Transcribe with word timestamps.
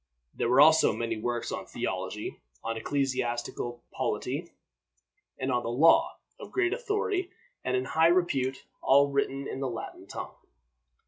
There 0.33 0.49
were 0.49 0.61
also 0.61 0.93
many 0.93 1.15
works 1.17 1.51
on 1.51 1.67
theology, 1.67 2.41
on 2.63 2.75
ecclesiastical 2.75 3.83
polity, 3.91 4.51
and 5.37 5.51
on 5.51 5.63
law, 5.63 6.17
of 6.39 6.51
great 6.51 6.73
authority 6.73 7.29
and 7.63 7.77
in 7.77 7.85
high 7.85 8.07
repute, 8.07 8.65
all 8.81 9.09
written 9.11 9.47
in 9.47 9.59
the 9.59 9.69
Latin 9.69 10.07
tongue. 10.07 10.33